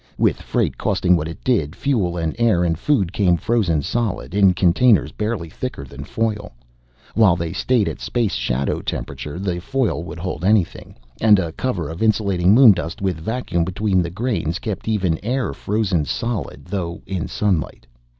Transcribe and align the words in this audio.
With 0.17 0.41
freight 0.41 0.79
costing 0.79 1.15
what 1.15 1.27
it 1.27 1.43
did, 1.43 1.75
fuel 1.75 2.17
and 2.17 2.35
air 2.39 2.63
and 2.63 2.75
food 2.75 3.13
came 3.13 3.37
frozen 3.37 3.83
solid, 3.83 4.33
in 4.33 4.55
containers 4.55 5.11
barely 5.11 5.47
thicker 5.47 5.83
than 5.83 6.05
foil. 6.05 6.53
While 7.13 7.35
they 7.35 7.53
stayed 7.53 7.87
at 7.87 7.99
space 8.01 8.33
shadow 8.33 8.81
temperature, 8.81 9.37
the 9.37 9.59
foil 9.61 10.01
would 10.01 10.17
hold 10.17 10.43
anything. 10.43 10.95
And 11.21 11.37
a 11.37 11.51
cover 11.51 11.87
of 11.87 12.01
insulating 12.01 12.51
moondust 12.55 12.99
with 12.99 13.19
vacuum 13.19 13.63
between 13.63 14.01
the 14.01 14.09
grains 14.09 14.57
kept 14.57 14.87
even 14.87 15.19
air 15.23 15.53
frozen 15.53 16.05
solid, 16.05 16.65
though 16.65 17.03
in 17.05 17.27
sunlight. 17.27 17.85